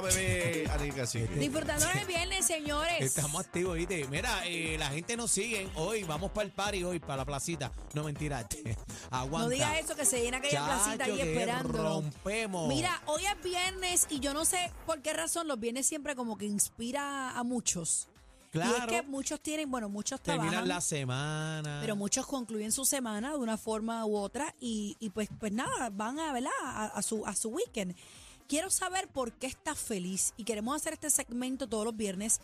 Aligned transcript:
Bebé. 0.00 0.68
Disfrutando 1.38 1.86
el 2.00 2.06
viernes, 2.06 2.46
señores. 2.46 3.00
Estamos 3.00 3.40
activos, 3.44 3.76
¿viste? 3.76 4.06
Mira, 4.08 4.46
eh, 4.46 4.76
la 4.78 4.88
gente 4.90 5.16
nos 5.16 5.30
sigue 5.30 5.68
hoy. 5.74 6.04
Vamos 6.04 6.30
para 6.30 6.46
el 6.46 6.52
party 6.52 6.84
hoy, 6.84 6.98
para 6.98 7.18
la 7.18 7.24
placita. 7.24 7.72
No, 7.94 8.04
mentira. 8.04 8.46
Aguanta. 9.10 9.44
No 9.46 9.48
diga 9.50 9.78
eso, 9.78 9.94
que 9.94 10.04
se 10.04 10.20
llena 10.22 10.38
aquella 10.38 10.64
placita 10.64 11.04
ahí 11.04 11.12
Chacho, 11.18 11.22
esperando. 11.28 11.82
rompemos. 11.82 12.68
Mira, 12.68 13.02
hoy 13.06 13.22
es 13.26 13.42
viernes 13.42 14.06
y 14.10 14.20
yo 14.20 14.32
no 14.34 14.44
sé 14.44 14.72
por 14.86 15.02
qué 15.02 15.12
razón 15.12 15.48
los 15.48 15.58
viernes 15.60 15.86
siempre 15.86 16.14
como 16.16 16.36
que 16.38 16.46
inspira 16.46 17.30
a 17.38 17.42
muchos. 17.42 18.08
Y 18.54 18.58
es 18.58 18.64
Claro. 18.66 18.86
que 18.86 19.02
muchos 19.02 19.40
tienen, 19.40 19.70
bueno, 19.70 19.88
muchos 19.88 20.20
Terminan 20.20 20.50
trabajan, 20.50 20.68
la 20.68 20.80
semana. 20.82 21.78
pero 21.80 21.96
muchos 21.96 22.26
concluyen 22.26 22.70
su 22.70 22.84
semana 22.84 23.30
de 23.30 23.38
una 23.38 23.56
forma 23.56 24.04
u 24.04 24.14
otra 24.14 24.54
y, 24.60 24.94
y 25.00 25.08
pues, 25.08 25.30
pues 25.40 25.52
nada, 25.52 25.88
van 25.90 26.20
a, 26.20 26.34
¿verdad? 26.34 26.50
A, 26.62 26.84
a 26.88 27.02
su, 27.02 27.24
a 27.26 27.34
su 27.34 27.48
weekend. 27.48 27.96
Quiero 28.52 28.68
saber 28.68 29.08
por 29.08 29.32
qué 29.32 29.46
estás 29.46 29.78
feliz 29.78 30.34
y 30.36 30.44
queremos 30.44 30.76
hacer 30.76 30.92
este 30.92 31.08
segmento 31.08 31.66
todos 31.66 31.86
los 31.86 31.96
viernes 31.96 32.38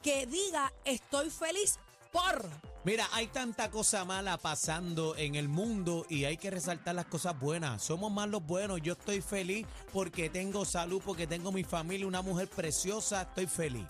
que 0.00 0.24
diga 0.24 0.72
estoy 0.84 1.28
feliz 1.28 1.80
por. 2.12 2.48
Mira, 2.84 3.08
hay 3.10 3.26
tanta 3.26 3.68
cosa 3.68 4.04
mala 4.04 4.38
pasando 4.38 5.16
en 5.16 5.34
el 5.34 5.48
mundo 5.48 6.06
y 6.08 6.24
hay 6.24 6.36
que 6.36 6.52
resaltar 6.52 6.94
las 6.94 7.06
cosas 7.06 7.36
buenas. 7.40 7.82
Somos 7.82 8.12
más 8.12 8.28
los 8.28 8.46
buenos. 8.46 8.80
Yo 8.80 8.92
estoy 8.92 9.22
feliz 9.22 9.66
porque 9.92 10.30
tengo 10.30 10.64
salud, 10.64 11.02
porque 11.04 11.26
tengo 11.26 11.50
mi 11.50 11.64
familia, 11.64 12.06
una 12.06 12.22
mujer 12.22 12.48
preciosa. 12.48 13.22
Estoy 13.22 13.48
feliz. 13.48 13.88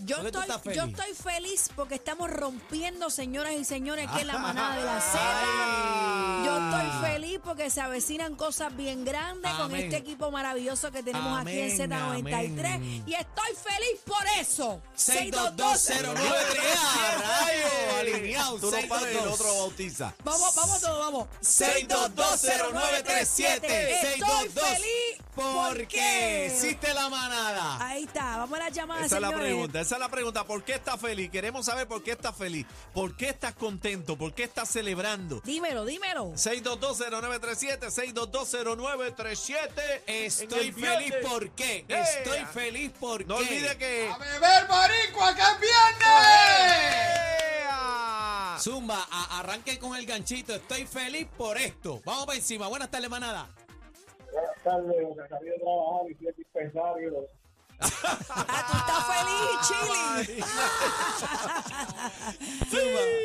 Yo 0.00 0.16
¿Por 0.16 0.26
qué 0.26 0.32
tú 0.32 0.40
estoy, 0.40 0.56
estás 0.56 0.74
yo 0.74 0.82
feliz? 0.82 0.98
estoy 0.98 1.32
feliz 1.32 1.70
porque 1.76 1.94
estamos 1.94 2.30
rompiendo, 2.30 3.10
señoras 3.10 3.54
y 3.54 3.64
señores, 3.64 4.10
que 4.10 4.22
es 4.22 4.26
la 4.26 4.38
manada 4.38 4.76
de 4.76 4.84
la 4.84 5.00
Z. 5.12 6.44
Yo 6.44 6.58
estoy 6.58 7.10
feliz 7.10 7.15
porque 7.42 7.70
se 7.70 7.80
avecinan 7.80 8.34
cosas 8.36 8.76
bien 8.76 9.04
grandes 9.04 9.50
con 9.52 9.62
Amén. 9.66 9.84
este 9.84 9.96
equipo 9.96 10.30
maravilloso 10.30 10.90
que 10.92 11.02
tenemos 11.02 11.40
aquí 11.40 11.58
en 11.58 11.92
Amén, 11.92 12.24
Z93. 12.24 12.74
amén. 12.74 13.04
Y 13.06 13.14
estoy 13.14 13.54
feliz 13.54 14.00
por 14.04 14.24
eso. 14.40 14.80
6220930. 14.96 16.16
¡Rayo! 17.20 17.96
Alineado. 18.00 18.58
Tú 18.58 18.70
no 18.70 18.76
pares, 18.88 19.08
el 19.08 19.14
622. 19.14 19.40
otro 19.40 19.54
bautiza. 19.58 20.14
Vamos, 20.24 20.54
vamos 20.54 20.80
todos, 20.80 20.98
vamos. 20.98 21.28
6220937. 21.42 23.64
Estoy 23.64 24.48
622. 25.36 25.36
feliz 25.36 25.38
Porque 25.68 26.46
existe 26.46 26.94
la 26.94 27.08
manada. 27.08 27.86
Ahí 27.86 28.04
está, 28.04 28.38
vamos 28.38 28.58
a 28.58 28.62
las 28.64 28.72
llamadas, 28.72 29.06
Esa 29.06 29.16
es 29.16 29.22
la 29.22 29.28
señores. 29.28 29.46
pregunta, 29.48 29.80
esa 29.80 29.94
es 29.96 30.00
la 30.00 30.08
pregunta. 30.08 30.44
¿Por 30.44 30.64
qué 30.64 30.74
estás 30.74 31.00
feliz? 31.00 31.30
Queremos 31.30 31.66
saber 31.66 31.86
por 31.86 32.02
qué 32.02 32.12
estás 32.12 32.34
feliz. 32.36 32.66
¿Por 32.94 33.16
qué 33.16 33.28
estás 33.30 33.54
contento? 33.54 34.16
¿Por 34.16 34.32
qué 34.34 34.44
estás 34.44 34.68
celebrando? 34.70 35.40
Dímelo, 35.44 35.84
dímelo. 35.84 36.32
6220937, 36.34 37.90
6220937. 37.90 40.02
Estoy 40.06 40.72
feliz. 40.72 41.12
¿por 41.22 41.50
qué? 41.50 41.84
¡Eh! 41.88 42.04
Estoy 42.18 42.44
feliz 42.52 42.90
porque. 42.98 43.24
No 43.26 43.36
olvide 43.36 43.76
que. 43.78 44.10
beber 44.18 44.66
boricua 44.66 45.34
que 45.34 45.42
es 45.42 45.60
viernes. 45.60 47.26
Zumba, 48.62 49.06
a- 49.10 49.38
arranque 49.40 49.78
con 49.78 49.94
el 49.96 50.06
ganchito. 50.06 50.54
Estoy 50.54 50.86
feliz 50.86 51.26
por 51.36 51.58
esto. 51.58 52.00
Vamos 52.04 52.26
para 52.26 52.38
encima. 52.38 52.66
Buenas 52.68 52.90
tardes, 52.90 53.10
manada. 53.10 53.48
Buenas 54.32 54.62
tardes, 54.62 54.96
que 54.96 55.28
salí 55.28 55.48
de 55.48 55.58
trabajar 55.58 56.10
y 56.10 56.14
fui 56.14 56.28
al 56.28 56.34
dispensario. 56.34 57.28
Ah, 57.78 58.64
tú 58.68 58.76
estás 58.78 59.02
feliz, 59.12 59.50
Chili. 59.68 60.42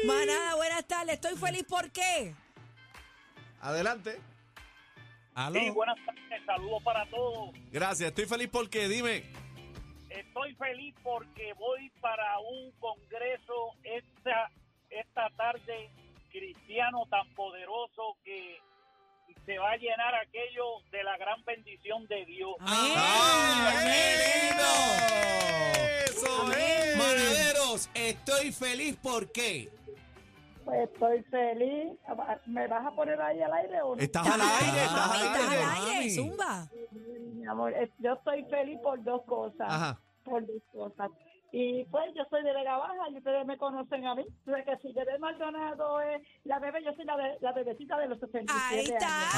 Manada, 0.07 0.55
buenas 0.55 0.85
tardes. 0.85 1.13
Estoy 1.15 1.35
feliz 1.37 1.63
¿por 1.63 1.91
qué? 1.91 2.35
Adelante. 3.61 4.19
Aló. 5.33 5.59
Sí, 5.59 5.69
buenas 5.69 5.97
tardes, 6.05 6.45
saludos 6.45 6.83
para 6.83 7.09
todos. 7.09 7.51
Gracias, 7.71 8.09
estoy 8.09 8.25
feliz 8.25 8.49
porque 8.51 8.87
dime. 8.89 9.23
Estoy 10.09 10.53
feliz 10.55 10.93
porque 11.03 11.53
voy 11.53 11.89
para 12.01 12.37
un 12.39 12.71
congreso 12.79 13.71
esta, 13.83 14.51
esta 14.89 15.29
tarde 15.37 15.89
cristiano 16.31 17.05
tan 17.09 17.33
poderoso 17.33 18.17
que 18.23 18.59
se 19.45 19.57
va 19.57 19.71
a 19.71 19.77
llenar 19.77 20.15
aquello 20.15 20.63
de 20.91 21.03
la 21.03 21.17
gran 21.17 21.43
bendición 21.45 22.05
de 22.07 22.25
Dios. 22.25 22.55
Amén. 22.59 22.93
¡Ay, 22.97 23.77
qué 23.83 24.49
lindo! 24.49 24.69
¡Eso 26.05 26.41
Amén. 26.41 26.57
es! 26.59 26.97
Manaderos, 26.97 27.89
estoy 27.93 28.51
feliz 28.51 28.97
por 29.01 29.31
qué. 29.31 29.69
Pues 30.65 30.89
estoy 30.89 31.23
feliz. 31.23 31.93
¿Me 32.45 32.67
vas 32.67 32.85
a 32.85 32.91
poner 32.91 33.19
ahí 33.21 33.41
al 33.41 33.53
aire 33.53 33.81
o 33.81 33.95
no? 33.95 34.01
Estás 34.01 34.27
al 34.27 34.41
aire, 34.41 34.83
estás 34.83 35.11
al 35.11 35.25
estás 35.25 35.49
aire. 35.49 35.63
al 35.63 35.89
aire, 35.97 36.09
zumba. 36.11 36.69
Mi 37.33 37.47
amor, 37.47 37.73
yo 37.99 38.13
estoy 38.13 38.43
feliz 38.45 38.79
por 38.81 39.03
dos 39.03 39.23
cosas. 39.23 39.67
Ajá. 39.67 39.99
Por 40.23 40.45
dos 40.45 40.61
cosas. 40.71 41.09
Y 41.53 41.83
pues 41.85 42.13
yo 42.15 42.23
soy 42.29 42.43
de 42.43 42.53
Vega 42.53 42.77
Baja 42.77 43.09
y 43.11 43.17
ustedes 43.17 43.45
me 43.45 43.57
conocen 43.57 44.05
a 44.07 44.15
mí. 44.15 44.25
O 44.47 44.51
sea 44.51 44.63
que 44.63 44.77
si 44.77 44.93
Bebé 44.93 45.19
Maldonado 45.19 45.99
es 46.01 46.21
la 46.45 46.59
bebé, 46.59 46.81
yo 46.83 46.93
soy 46.93 47.03
la, 47.05 47.17
de- 47.17 47.37
la 47.41 47.51
bebecita 47.51 47.97
de 47.99 48.07
los 48.07 48.19
67 48.19 48.55
Ahí 48.73 48.79
está. 48.85 49.07
años. 49.07 49.33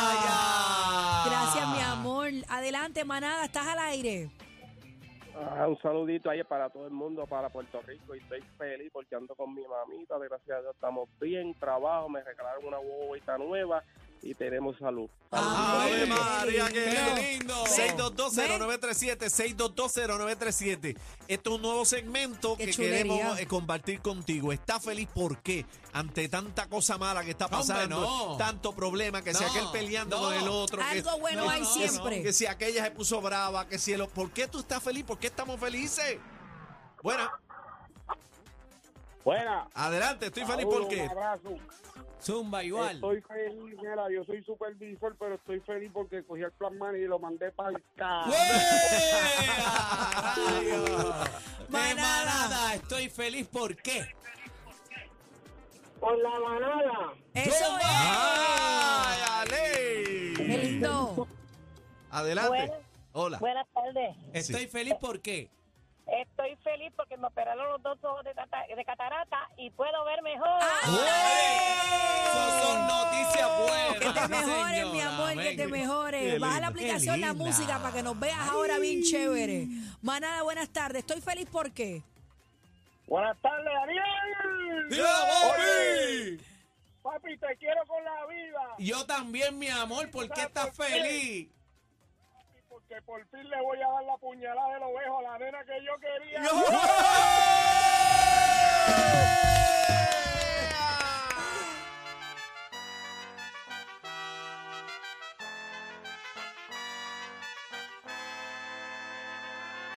Ahí 0.00 0.16
está. 0.16 1.30
Gracias, 1.30 1.68
mi 1.68 1.82
amor. 1.82 2.28
Adelante, 2.48 3.04
manada, 3.04 3.44
estás 3.44 3.66
al 3.66 3.78
aire. 3.80 4.30
Ah, 5.38 5.68
un 5.68 5.78
saludito 5.82 6.30
ahí 6.30 6.42
para 6.44 6.70
todo 6.70 6.86
el 6.86 6.92
mundo, 6.94 7.26
para 7.26 7.50
Puerto 7.50 7.82
Rico. 7.82 8.14
Y 8.14 8.18
estoy 8.20 8.40
feliz 8.56 8.90
porque 8.90 9.14
ando 9.16 9.34
con 9.34 9.54
mi 9.54 9.62
mamita. 9.66 10.18
De 10.18 10.28
gracias 10.28 10.56
a 10.56 10.60
Dios 10.62 10.74
estamos 10.74 11.10
bien. 11.20 11.52
Trabajo, 11.60 12.08
me 12.08 12.22
regalaron 12.22 12.64
una 12.64 12.78
huevita 12.78 13.36
nueva 13.36 13.82
y 14.26 14.34
tenemos 14.34 14.76
salud. 14.78 15.08
¡Ave. 15.30 16.06
María, 16.06 16.68
qué 16.70 16.86
lindo! 17.18 17.64
lindo. 17.64 17.64
6220937, 17.66 19.30
6220937. 19.56 20.96
Esto 21.28 21.50
es 21.50 21.56
un 21.56 21.62
nuevo 21.62 21.84
segmento 21.84 22.56
Qué 22.56 22.66
que 22.66 22.72
chulería. 22.72 22.98
queremos 23.02 23.38
eh, 23.38 23.46
compartir 23.46 24.00
contigo. 24.00 24.52
¿Estás 24.52 24.84
feliz 24.84 25.08
por 25.12 25.38
qué? 25.42 25.64
Ante 25.92 26.28
tanta 26.28 26.68
cosa 26.68 26.98
mala 26.98 27.24
que 27.24 27.30
está 27.30 27.46
Hombre, 27.46 27.58
pasando, 27.60 28.00
no. 28.00 28.36
tanto 28.36 28.74
problema, 28.74 29.22
que 29.22 29.34
si 29.34 29.42
No, 29.44 29.50
aquel 29.50 29.64
peleando 29.72 30.16
no. 30.16 30.22
con 30.24 30.34
el 30.34 30.48
otro. 30.48 30.78
que- 30.78 30.84
Algo 30.84 31.18
bueno 31.18 31.44
no, 31.44 31.50
hay 31.50 31.64
siempre. 31.64 32.22
Que 32.22 32.32
si 32.32 32.46
aquella 32.46 32.84
se 32.84 32.90
puso 32.90 33.20
brava, 33.20 33.66
que 33.68 33.78
si 33.78 33.92
el... 33.92 34.06
¿Por 34.08 34.30
qué 34.30 34.46
tú 34.48 34.60
estás 34.60 34.82
feliz? 34.82 35.04
¿Por 35.04 35.18
qué 35.18 35.26
estamos 35.28 35.58
felices? 35.60 36.18
Bueno, 37.02 37.28
Buena. 39.26 39.68
adelante, 39.74 40.26
estoy 40.26 40.44
feliz 40.44 40.66
porque... 40.66 41.02
Un 41.02 41.10
abrazo. 41.10 41.56
Zumba, 42.22 42.62
igual. 42.62 42.94
Estoy 42.94 43.20
feliz, 43.22 43.76
mira, 43.82 44.08
yo 44.08 44.22
soy 44.24 44.40
supervisor, 44.44 45.16
pero 45.18 45.34
estoy 45.34 45.58
feliz 45.60 45.90
porque 45.92 46.22
cogí 46.22 46.42
el 46.42 46.52
plan 46.52 46.78
money 46.78 47.02
y 47.02 47.06
lo 47.08 47.18
mandé 47.18 47.50
para 47.50 47.70
el 47.70 47.82
carro. 47.96 48.30
¡Uea! 48.30 48.40
¡Rayos! 50.36 51.28
¡Qué 51.66 51.72
Manada. 51.72 52.74
Estoy 52.76 53.08
feliz 53.08 53.48
por 53.48 53.74
qué. 53.74 54.06
Por 55.98 56.16
la 56.18 56.38
manada. 56.38 57.14
Eso 57.34 57.64
Zumba. 57.64 57.80
es. 57.80 57.86
¡Ay, 57.88 59.18
Ale! 59.40 60.34
Qué 60.36 60.58
lindo. 60.62 61.26
Adelante. 62.12 62.48
Bueno. 62.48 62.74
Hola. 63.12 63.38
Buenas 63.38 63.66
tardes. 63.74 64.16
Estoy 64.32 64.68
feliz 64.68 64.94
por 65.00 65.20
qué. 65.20 65.38
Estoy 65.40 65.65
feliz 66.76 66.92
porque 66.96 67.16
me 67.16 67.26
operaron 67.26 67.68
los 67.72 67.82
dos 67.82 67.98
ojos 68.04 68.24
de, 68.24 68.34
cata- 68.34 68.64
de 68.74 68.84
catarata 68.84 69.48
y 69.56 69.70
puedo 69.70 70.04
ver 70.04 70.20
mejor. 70.22 70.60
Eso 70.84 72.62
son 72.62 72.86
noticias 72.86 73.48
buenas. 73.58 73.94
Que 73.98 74.20
te 74.20 74.28
mejores, 74.28 74.86
mi 74.92 75.00
amor, 75.00 75.26
que 75.28 75.32
Amén. 75.40 75.56
te 75.56 75.66
mejores. 75.66 76.32
Qué 76.34 76.38
Baja 76.38 76.60
la 76.60 76.66
aplicación, 76.68 77.20
la 77.20 77.32
música, 77.32 77.78
para 77.78 77.94
que 77.94 78.02
nos 78.02 78.18
veas 78.18 78.38
ahora 78.50 78.78
bien 78.78 79.02
chévere. 79.02 79.66
Manada, 80.02 80.42
buenas 80.42 80.68
tardes. 80.68 81.00
Estoy 81.00 81.20
feliz 81.20 81.48
por 81.50 81.70
qué. 81.72 82.02
Buenas 83.06 83.36
tardes, 83.38 83.72
Ariel. 83.82 84.88
¡Dímelo, 84.90 85.08
papi! 85.08 86.40
Papi, 87.02 87.38
te 87.38 87.56
quiero 87.56 87.86
con 87.86 88.04
la 88.04 88.26
vida. 88.26 88.60
Yo 88.78 89.06
también, 89.06 89.58
mi 89.58 89.68
amor, 89.68 90.10
¿por 90.10 90.28
qué 90.28 90.42
estás 90.42 90.76
feliz? 90.76 91.48
Porque 92.88 93.02
por 93.02 93.26
fin 93.26 93.50
le 93.50 93.60
voy 93.62 93.82
a 93.82 93.88
dar 93.88 94.04
la 94.04 94.16
puñalada 94.16 94.74
del 94.74 94.82
ovejo 94.84 95.18
a 95.18 95.22
la 95.22 95.38
nena 95.38 95.64
que 95.64 95.84
yo 95.84 95.98
quería. 95.98 96.40